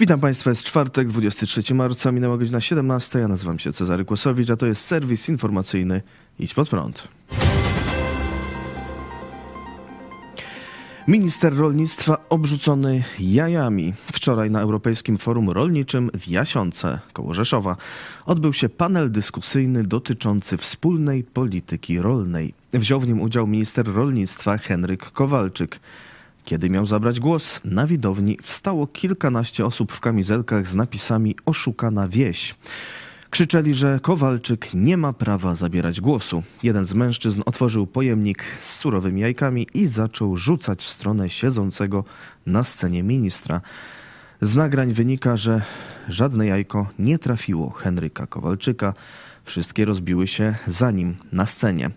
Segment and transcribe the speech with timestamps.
[0.00, 3.18] Witam Państwa, jest czwartek, 23 marca, minęła godzina 17.
[3.18, 6.02] Ja nazywam się Cezary Kłosowicz, a to jest serwis informacyjny
[6.38, 7.08] Idź Pod Prąd.
[11.08, 13.92] Minister rolnictwa obrzucony jajami.
[14.12, 17.76] Wczoraj na Europejskim Forum Rolniczym w Jasiące koło Rzeszowa
[18.26, 22.54] odbył się panel dyskusyjny dotyczący wspólnej polityki rolnej.
[22.72, 25.80] Wziął w nim udział minister rolnictwa Henryk Kowalczyk.
[26.48, 32.54] Kiedy miał zabrać głos, na widowni wstało kilkanaście osób w kamizelkach z napisami Oszukana wieś.
[33.30, 36.42] Krzyczeli, że Kowalczyk nie ma prawa zabierać głosu.
[36.62, 42.04] Jeden z mężczyzn otworzył pojemnik z surowymi jajkami i zaczął rzucać w stronę siedzącego
[42.46, 43.60] na scenie ministra.
[44.40, 45.62] Z nagrań wynika, że
[46.08, 48.94] żadne jajko nie trafiło Henryka Kowalczyka.
[49.48, 51.90] Wszystkie rozbiły się za nim na scenie.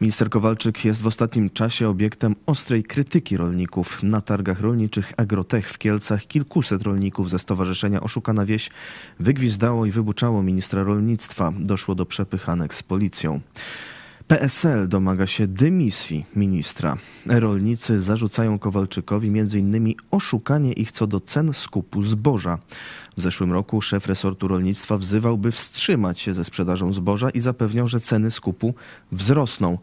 [0.00, 4.02] Minister Kowalczyk jest w ostatnim czasie obiektem ostrej krytyki rolników.
[4.02, 8.70] Na targach rolniczych Agrotech w Kielcach kilkuset rolników ze Stowarzyszenia Oszukana Wieś
[9.20, 11.52] wygwizdało i wybuczało ministra rolnictwa.
[11.58, 13.40] Doszło do przepychanek z policją.
[14.28, 16.96] PSL domaga się dymisji ministra.
[17.26, 19.94] Rolnicy zarzucają Kowalczykowi m.in.
[20.10, 22.58] oszukanie ich co do cen skupu zboża.
[23.16, 27.88] W zeszłym roku szef resortu rolnictwa wzywał, by wstrzymać się ze sprzedażą zboża i zapewniał,
[27.88, 28.74] że ceny skupu
[29.12, 29.78] wzrosną.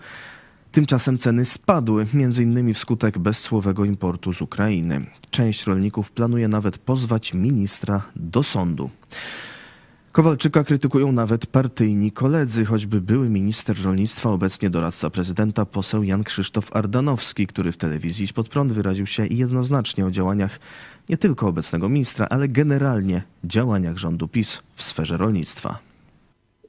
[0.71, 2.73] Tymczasem ceny spadły, m.in.
[2.73, 5.05] wskutek bezcłowego importu z Ukrainy.
[5.29, 8.89] Część rolników planuje nawet pozwać ministra do sądu.
[10.13, 16.75] Kowalczyka krytykują nawet partyjni koledzy, choćby były minister rolnictwa, obecnie doradca prezydenta, poseł Jan Krzysztof
[16.75, 20.59] Ardanowski, który w telewizji Pod Prąd wyraził się jednoznacznie o działaniach
[21.09, 25.79] nie tylko obecnego ministra, ale generalnie działaniach rządu PiS w sferze rolnictwa.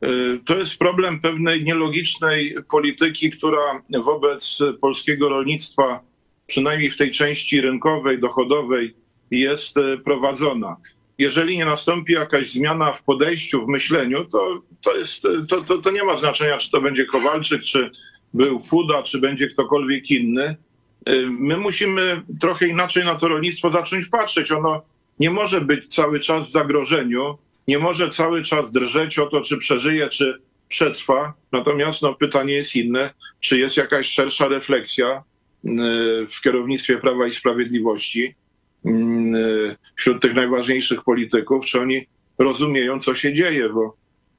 [0.05, 6.01] Y, to jest problem pewnej nielogicznej polityki, która wobec polskiego rolnictwa,
[6.47, 8.95] przynajmniej w tej części rynkowej, dochodowej,
[9.31, 10.77] jest y, prowadzona
[11.19, 15.91] jeżeli nie nastąpi jakaś zmiana w podejściu, w myśleniu, to, to, jest, to, to, to
[15.91, 17.91] nie ma znaczenia, czy to będzie Kowalczyk, czy
[18.35, 20.57] był Puda, czy będzie ktokolwiek inny.
[21.09, 24.53] Y, my musimy trochę inaczej na to rolnictwo zacząć patrzeć.
[24.53, 24.83] Ono
[25.21, 27.39] nie może być cały czas w zagrożeniu,
[27.69, 31.35] nie może cały czas drżeć o to, czy przeżyje, czy przetrwa.
[31.53, 33.11] Natomiast no, pytanie jest inne,
[33.41, 35.23] czy jest jakaś szersza refleksja
[35.65, 35.71] y,
[36.31, 38.35] w kierownictwie Prawa i Sprawiedliwości,
[39.97, 42.07] wśród tych najważniejszych polityków, czy oni
[42.39, 43.97] rozumieją, co się dzieje, bo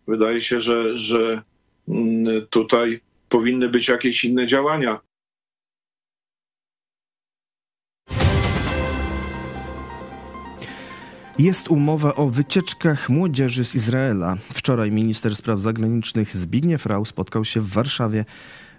[0.08, 1.42] wydaje się, że, że
[1.88, 5.00] mm, tutaj powinny być jakieś inne działania.
[11.40, 14.36] Jest umowa o wycieczkach młodzieży z Izraela.
[14.36, 18.26] Wczoraj minister spraw zagranicznych Zbigniew Rau spotkał się w Warszawie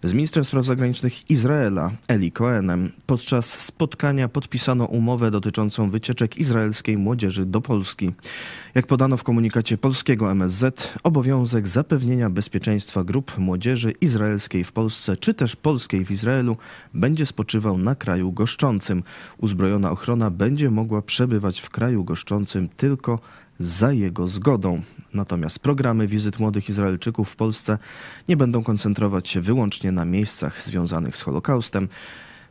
[0.05, 2.93] z ministrem spraw zagranicznych Izraela Eli Cohenem.
[3.07, 8.12] Podczas spotkania podpisano umowę dotyczącą wycieczek izraelskiej młodzieży do Polski.
[8.75, 15.35] Jak podano w komunikacie polskiego MSZ, obowiązek zapewnienia bezpieczeństwa grup młodzieży izraelskiej w Polsce czy
[15.35, 16.56] też polskiej w Izraelu
[16.95, 19.03] będzie spoczywał na kraju goszczącym.
[19.39, 23.21] Uzbrojona ochrona będzie mogła przebywać w kraju goszczącym tylko
[23.59, 24.81] za jego zgodą.
[25.15, 27.78] Natomiast programy wizyt młodych Izraelczyków w Polsce
[28.28, 31.89] nie będą koncentrować się wyłącznie na miejscach związanych z Holokaustem.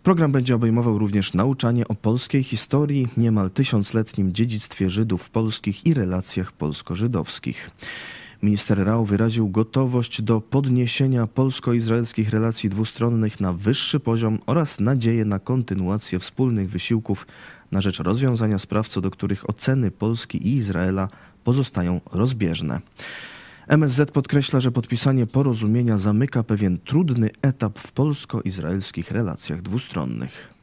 [0.04, 6.52] Program będzie obejmował również nauczanie o polskiej historii, niemal tysiącletnim dziedzictwie Żydów polskich i relacjach
[6.52, 7.72] polsko-żydowskich.
[8.44, 15.40] Minister Rao wyraził gotowość do podniesienia polsko-izraelskich relacji dwustronnych na wyższy poziom oraz nadzieję na
[15.40, 17.28] kontynuację wspólnych wysiłków
[17.72, 21.08] na rzecz rozwiązania spraw, co do których oceny Polski i Izraela
[21.44, 22.82] pozostają rozbieżne.
[23.68, 30.54] MSZ podkreśla, że podpisanie porozumienia zamyka pewien trudny etap w polsko-izraelskich relacjach dwustronnych.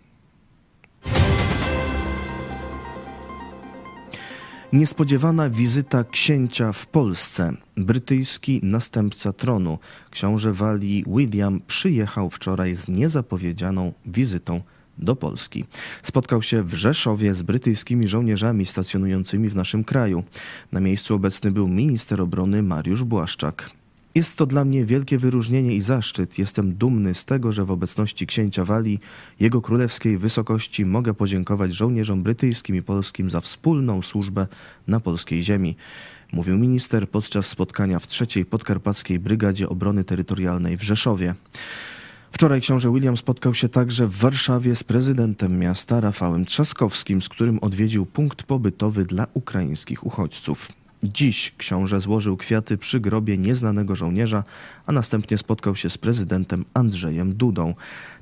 [4.72, 7.52] Niespodziewana wizyta księcia w Polsce.
[7.76, 9.78] Brytyjski następca tronu,
[10.10, 14.60] książę Walii William, przyjechał wczoraj z niezapowiedzianą wizytą
[14.98, 15.64] do Polski.
[16.02, 20.24] Spotkał się w Rzeszowie z brytyjskimi żołnierzami stacjonującymi w naszym kraju.
[20.72, 23.81] Na miejscu obecny był minister obrony Mariusz Błaszczak.
[24.14, 26.38] Jest to dla mnie wielkie wyróżnienie i zaszczyt.
[26.38, 29.00] Jestem dumny z tego, że w obecności księcia Walii,
[29.40, 34.46] jego królewskiej wysokości mogę podziękować żołnierzom brytyjskim i polskim za wspólną służbę
[34.86, 35.76] na polskiej ziemi.
[36.32, 41.34] Mówił minister podczas spotkania w trzeciej podkarpackiej Brygadzie Obrony Terytorialnej w Rzeszowie.
[42.32, 47.58] Wczoraj książę William spotkał się także w Warszawie z prezydentem miasta Rafałem Trzaskowskim, z którym
[47.58, 50.81] odwiedził punkt pobytowy dla ukraińskich uchodźców.
[51.04, 54.44] Dziś książę złożył kwiaty przy grobie nieznanego żołnierza,
[54.86, 57.74] a następnie spotkał się z prezydentem Andrzejem Dudą.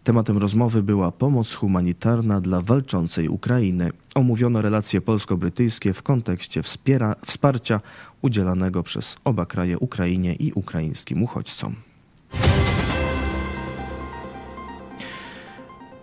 [0.05, 3.91] Tematem rozmowy była pomoc humanitarna dla walczącej Ukrainy.
[4.15, 7.81] Omówiono relacje polsko-brytyjskie w kontekście wspiera, wsparcia
[8.23, 11.75] udzielanego przez oba kraje Ukrainie i ukraińskim uchodźcom.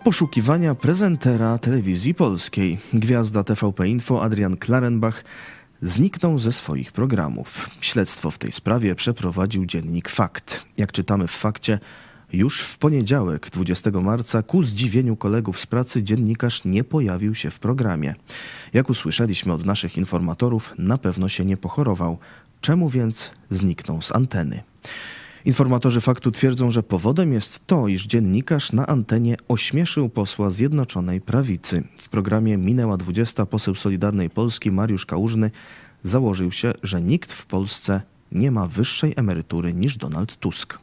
[0.04, 2.78] Poszukiwania prezentera telewizji polskiej.
[2.92, 5.24] Gwiazda TVP Info Adrian Klarenbach
[5.82, 7.70] zniknął ze swoich programów.
[7.80, 10.66] Śledztwo w tej sprawie przeprowadził dziennik Fakt.
[10.76, 11.78] Jak czytamy w fakcie,
[12.32, 17.58] już w poniedziałek, 20 marca, ku zdziwieniu kolegów z pracy, dziennikarz nie pojawił się w
[17.58, 18.14] programie.
[18.72, 22.18] Jak usłyszeliśmy od naszych informatorów, na pewno się nie pochorował.
[22.60, 24.62] Czemu więc zniknął z anteny?
[25.48, 31.84] Informatorzy faktu twierdzą, że powodem jest to, iż dziennikarz na antenie ośmieszył posła Zjednoczonej Prawicy.
[31.96, 35.50] W programie Minęła 20 poseł Solidarnej Polski Mariusz Kałużny
[36.02, 38.00] założył się, że nikt w Polsce
[38.32, 40.78] nie ma wyższej emerytury niż Donald Tusk.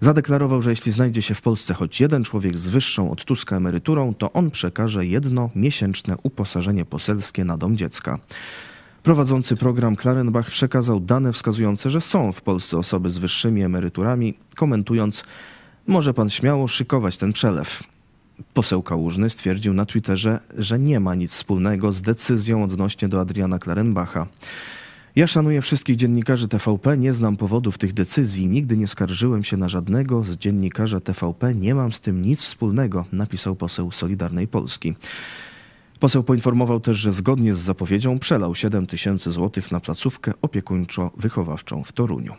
[0.00, 4.14] Zadeklarował, że jeśli znajdzie się w Polsce choć jeden człowiek z wyższą od Tuska emeryturą,
[4.14, 8.18] to on przekaże jedno miesięczne uposażenie poselskie na dom dziecka.
[9.02, 15.24] Prowadzący program Klarenbach przekazał dane wskazujące, że są w Polsce osoby z wyższymi emeryturami, komentując,
[15.86, 17.82] może pan śmiało szykować ten przelew.
[18.54, 23.58] Poseł Kałużny stwierdził na Twitterze, że nie ma nic wspólnego z decyzją odnośnie do Adriana
[23.58, 24.26] Klarenbacha.
[25.16, 29.68] Ja szanuję wszystkich dziennikarzy TVP, nie znam powodów tych decyzji, nigdy nie skarżyłem się na
[29.68, 34.94] żadnego z dziennikarzy TVP, nie mam z tym nic wspólnego, napisał poseł Solidarnej Polski.
[36.02, 41.92] Poseł poinformował też, że zgodnie z zapowiedzią przelał 7 tysięcy złotych na placówkę opiekuńczo-wychowawczą w
[41.92, 42.34] Toruniu.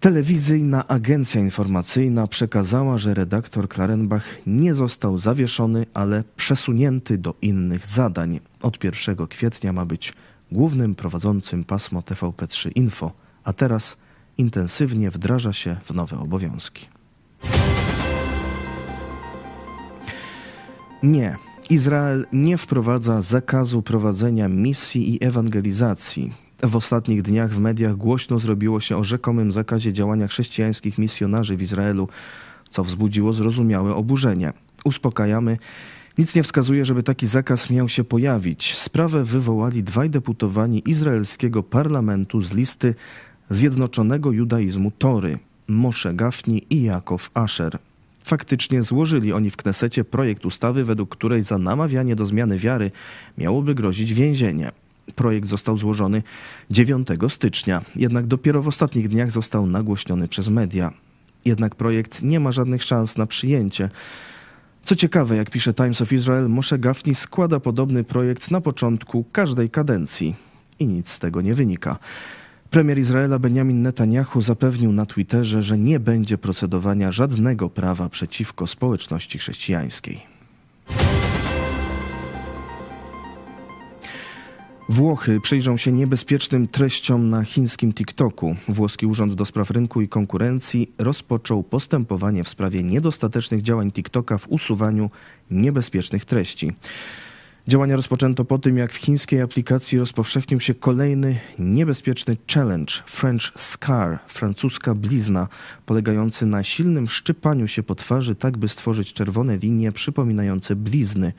[0.00, 8.40] Telewizyjna agencja informacyjna przekazała, że redaktor Klarenbach nie został zawieszony, ale przesunięty do innych zadań.
[8.62, 10.12] Od 1 kwietnia ma być
[10.52, 13.12] głównym prowadzącym pasmo TVP3 Info,
[13.44, 13.96] a teraz
[14.38, 16.86] intensywnie wdraża się w nowe obowiązki.
[21.02, 21.36] Nie,
[21.70, 26.32] Izrael nie wprowadza zakazu prowadzenia misji i ewangelizacji.
[26.62, 31.62] W ostatnich dniach w mediach głośno zrobiło się o rzekomym zakazie działania chrześcijańskich misjonarzy w
[31.62, 32.08] Izraelu,
[32.70, 34.52] co wzbudziło zrozumiałe oburzenie.
[34.84, 35.56] Uspokajamy.
[36.18, 38.74] Nic nie wskazuje, żeby taki zakaz miał się pojawić.
[38.74, 42.94] Sprawę wywołali dwaj deputowani izraelskiego parlamentu z listy
[43.50, 45.38] Zjednoczonego Judaizmu Tory,
[45.68, 47.78] Moshe Gafni i Jakow Asher.
[48.24, 52.90] Faktycznie złożyli oni w Knesecie projekt ustawy, według której za namawianie do zmiany wiary
[53.38, 54.72] miałoby grozić więzienie.
[55.14, 56.22] Projekt został złożony
[56.70, 60.92] 9 stycznia, jednak dopiero w ostatnich dniach został nagłośniony przez media.
[61.44, 63.90] Jednak projekt nie ma żadnych szans na przyjęcie.
[64.84, 69.70] Co ciekawe, jak pisze Times of Israel, Moshe Gafni składa podobny projekt na początku każdej
[69.70, 70.34] kadencji
[70.78, 71.98] i nic z tego nie wynika.
[72.74, 79.38] Premier Izraela Benjamin Netanyahu zapewnił na Twitterze, że nie będzie procedowania żadnego prawa przeciwko społeczności
[79.38, 80.20] chrześcijańskiej.
[84.88, 88.56] Włochy przyjrzą się niebezpiecznym treściom na chińskim TikToku.
[88.68, 94.48] Włoski Urząd do Spraw Rynku i Konkurencji rozpoczął postępowanie w sprawie niedostatecznych działań TikToka w
[94.48, 95.10] usuwaniu
[95.50, 96.72] niebezpiecznych treści.
[97.68, 104.18] Działania rozpoczęto po tym, jak w chińskiej aplikacji rozpowszechnił się kolejny niebezpieczny challenge French Scar,
[104.26, 105.48] francuska blizna,
[105.86, 111.32] polegający na silnym szczypaniu się po twarzy, tak by stworzyć czerwone linie przypominające blizny.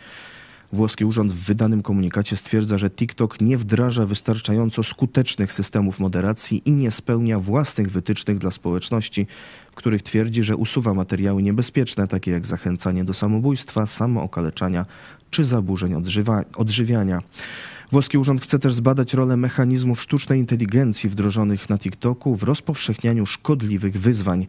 [0.76, 6.72] Włoski urząd w wydanym komunikacie stwierdza, że TikTok nie wdraża wystarczająco skutecznych systemów moderacji i
[6.72, 9.28] nie spełnia własnych wytycznych dla społeczności,
[9.72, 14.86] w których twierdzi, że usuwa materiały niebezpieczne, takie jak zachęcanie do samobójstwa, samookaleczania
[15.30, 15.94] czy zaburzeń
[16.58, 17.22] odżywiania.
[17.92, 24.00] Włoski urząd chce też zbadać rolę mechanizmów sztucznej inteligencji wdrożonych na TikToku w rozpowszechnianiu szkodliwych
[24.00, 24.48] wyzwań.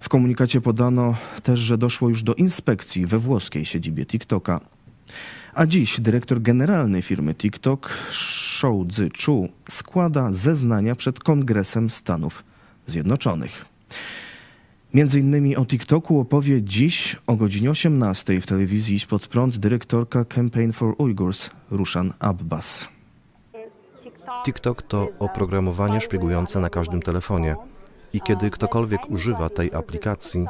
[0.00, 4.60] W komunikacie podano też, że doszło już do inspekcji we włoskiej siedzibie TikToka.
[5.54, 12.44] A dziś dyrektor generalny firmy TikTok, Shou Zi-chu, składa zeznania przed Kongresem Stanów
[12.86, 13.64] Zjednoczonych.
[14.94, 20.24] Między innymi o TikToku opowie dziś o godzinie 18 w telewizji Iść Pod Prąd dyrektorka
[20.24, 22.88] Campaign for Uyghurs Rushan Abbas.
[24.44, 27.56] TikTok to oprogramowanie szpiegujące na każdym telefonie.
[28.12, 30.46] I kiedy ktokolwiek używa tej aplikacji,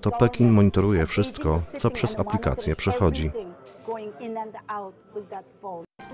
[0.00, 3.30] to Pekin monitoruje wszystko, co przez aplikację przechodzi.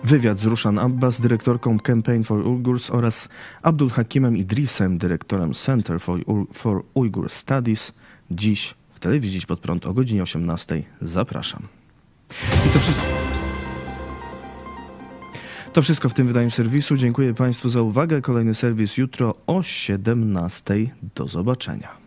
[0.05, 3.29] Wywiad z Rushan Abbas, dyrektorką Campaign for Uyghurs oraz
[3.63, 7.93] Abdul Hakimem Idrisem, dyrektorem Center for, U- for Uyghur Studies.
[8.31, 10.83] Dziś w telewizji pod prąd o godzinie 18.
[11.01, 11.63] Zapraszam.
[12.67, 13.05] I to wszystko.
[15.73, 16.97] To wszystko w tym wydaniu serwisu.
[16.97, 18.21] Dziękuję Państwu za uwagę.
[18.23, 20.75] Kolejny serwis jutro o 17.
[21.15, 22.00] Do zobaczenia.